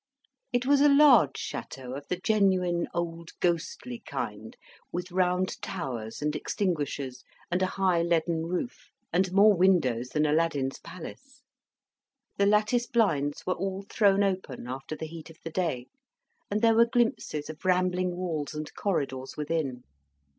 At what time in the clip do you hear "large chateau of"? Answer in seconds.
0.89-2.07